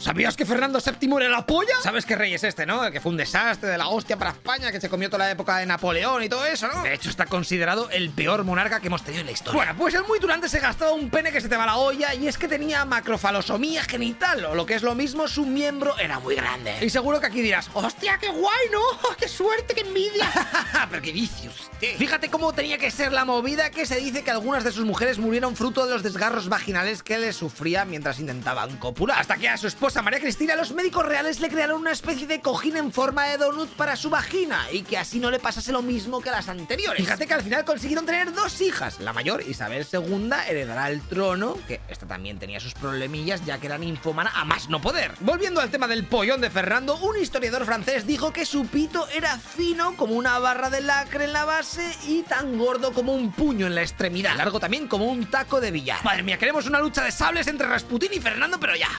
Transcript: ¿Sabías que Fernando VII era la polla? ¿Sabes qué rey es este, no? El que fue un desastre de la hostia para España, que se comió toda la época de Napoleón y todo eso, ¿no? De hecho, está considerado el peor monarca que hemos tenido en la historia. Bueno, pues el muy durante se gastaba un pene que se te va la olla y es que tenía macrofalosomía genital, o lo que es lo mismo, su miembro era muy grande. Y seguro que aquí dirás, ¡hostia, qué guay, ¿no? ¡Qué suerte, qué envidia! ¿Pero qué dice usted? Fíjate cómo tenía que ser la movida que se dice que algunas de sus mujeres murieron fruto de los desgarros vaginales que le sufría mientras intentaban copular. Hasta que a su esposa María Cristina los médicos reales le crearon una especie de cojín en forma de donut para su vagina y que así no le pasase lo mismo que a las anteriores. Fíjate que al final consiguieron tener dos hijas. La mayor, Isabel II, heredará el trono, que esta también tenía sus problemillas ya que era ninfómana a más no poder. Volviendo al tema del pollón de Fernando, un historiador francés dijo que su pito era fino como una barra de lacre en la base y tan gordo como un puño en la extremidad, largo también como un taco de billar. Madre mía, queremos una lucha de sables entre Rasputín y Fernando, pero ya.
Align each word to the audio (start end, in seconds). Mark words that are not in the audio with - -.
¿Sabías 0.00 0.36
que 0.36 0.46
Fernando 0.46 0.78
VII 0.78 1.16
era 1.16 1.28
la 1.28 1.44
polla? 1.44 1.74
¿Sabes 1.82 2.06
qué 2.06 2.14
rey 2.14 2.32
es 2.32 2.44
este, 2.44 2.64
no? 2.66 2.84
El 2.84 2.92
que 2.92 3.00
fue 3.00 3.10
un 3.10 3.16
desastre 3.18 3.68
de 3.68 3.78
la 3.78 3.88
hostia 3.88 4.16
para 4.16 4.30
España, 4.30 4.70
que 4.70 4.80
se 4.80 4.88
comió 4.88 5.10
toda 5.10 5.24
la 5.24 5.30
época 5.30 5.58
de 5.58 5.66
Napoleón 5.66 6.22
y 6.22 6.28
todo 6.28 6.46
eso, 6.46 6.68
¿no? 6.68 6.82
De 6.82 6.94
hecho, 6.94 7.10
está 7.10 7.26
considerado 7.26 7.90
el 7.90 8.10
peor 8.10 8.44
monarca 8.44 8.80
que 8.80 8.86
hemos 8.86 9.02
tenido 9.02 9.20
en 9.22 9.26
la 9.26 9.32
historia. 9.32 9.56
Bueno, 9.56 9.74
pues 9.76 9.94
el 9.94 10.04
muy 10.04 10.20
durante 10.20 10.48
se 10.48 10.60
gastaba 10.60 10.92
un 10.92 11.10
pene 11.10 11.32
que 11.32 11.40
se 11.40 11.48
te 11.48 11.56
va 11.56 11.66
la 11.66 11.76
olla 11.76 12.14
y 12.14 12.28
es 12.28 12.38
que 12.38 12.46
tenía 12.46 12.84
macrofalosomía 12.84 13.82
genital, 13.84 14.44
o 14.44 14.54
lo 14.54 14.66
que 14.66 14.74
es 14.74 14.82
lo 14.82 14.94
mismo, 14.94 15.26
su 15.26 15.44
miembro 15.44 15.98
era 15.98 16.20
muy 16.20 16.36
grande. 16.36 16.76
Y 16.80 16.90
seguro 16.90 17.20
que 17.20 17.26
aquí 17.26 17.42
dirás, 17.42 17.68
¡hostia, 17.74 18.18
qué 18.18 18.28
guay, 18.28 18.68
¿no? 18.70 18.80
¡Qué 19.18 19.26
suerte, 19.28 19.74
qué 19.74 19.80
envidia! 19.80 20.30
¿Pero 20.90 21.02
qué 21.02 21.12
dice 21.12 21.48
usted? 21.48 21.96
Fíjate 21.96 22.30
cómo 22.30 22.52
tenía 22.52 22.78
que 22.78 22.90
ser 22.90 23.12
la 23.12 23.24
movida 23.24 23.70
que 23.70 23.84
se 23.84 23.96
dice 23.96 24.22
que 24.22 24.30
algunas 24.30 24.62
de 24.62 24.70
sus 24.72 24.84
mujeres 24.84 25.18
murieron 25.18 25.56
fruto 25.56 25.86
de 25.86 25.92
los 25.92 26.02
desgarros 26.02 26.48
vaginales 26.48 27.02
que 27.02 27.18
le 27.18 27.32
sufría 27.32 27.84
mientras 27.84 28.20
intentaban 28.20 28.76
copular. 28.76 29.18
Hasta 29.18 29.36
que 29.36 29.48
a 29.48 29.56
su 29.56 29.66
esposa 29.66 29.87
María 29.88 30.20
Cristina 30.20 30.54
los 30.54 30.72
médicos 30.72 31.04
reales 31.04 31.40
le 31.40 31.48
crearon 31.48 31.80
una 31.80 31.92
especie 31.92 32.26
de 32.26 32.40
cojín 32.42 32.76
en 32.76 32.92
forma 32.92 33.24
de 33.24 33.38
donut 33.38 33.70
para 33.70 33.96
su 33.96 34.10
vagina 34.10 34.66
y 34.70 34.82
que 34.82 34.98
así 34.98 35.18
no 35.18 35.30
le 35.30 35.38
pasase 35.38 35.72
lo 35.72 35.80
mismo 35.80 36.20
que 36.20 36.28
a 36.28 36.32
las 36.32 36.48
anteriores. 36.48 37.02
Fíjate 37.02 37.26
que 37.26 37.32
al 37.34 37.42
final 37.42 37.64
consiguieron 37.64 38.04
tener 38.04 38.32
dos 38.34 38.60
hijas. 38.60 39.00
La 39.00 39.14
mayor, 39.14 39.42
Isabel 39.42 39.86
II, 39.90 40.30
heredará 40.46 40.90
el 40.90 41.00
trono, 41.00 41.56
que 41.66 41.80
esta 41.88 42.06
también 42.06 42.38
tenía 42.38 42.60
sus 42.60 42.74
problemillas 42.74 43.44
ya 43.44 43.58
que 43.58 43.66
era 43.66 43.78
ninfómana 43.78 44.30
a 44.34 44.44
más 44.44 44.68
no 44.68 44.80
poder. 44.80 45.12
Volviendo 45.20 45.60
al 45.60 45.70
tema 45.70 45.88
del 45.88 46.04
pollón 46.04 46.42
de 46.42 46.50
Fernando, 46.50 46.96
un 46.98 47.16
historiador 47.16 47.64
francés 47.64 48.06
dijo 48.06 48.32
que 48.32 48.46
su 48.46 48.66
pito 48.66 49.08
era 49.08 49.38
fino 49.38 49.96
como 49.96 50.14
una 50.14 50.38
barra 50.38 50.70
de 50.70 50.82
lacre 50.82 51.24
en 51.24 51.32
la 51.32 51.46
base 51.46 51.90
y 52.06 52.22
tan 52.22 52.58
gordo 52.58 52.92
como 52.92 53.14
un 53.14 53.32
puño 53.32 53.66
en 53.66 53.74
la 53.74 53.82
extremidad, 53.82 54.36
largo 54.36 54.60
también 54.60 54.86
como 54.86 55.06
un 55.06 55.26
taco 55.26 55.60
de 55.60 55.70
billar. 55.70 56.04
Madre 56.04 56.22
mía, 56.22 56.38
queremos 56.38 56.66
una 56.66 56.78
lucha 56.78 57.02
de 57.02 57.10
sables 57.10 57.46
entre 57.48 57.66
Rasputín 57.66 58.12
y 58.12 58.20
Fernando, 58.20 58.60
pero 58.60 58.76
ya. 58.76 58.86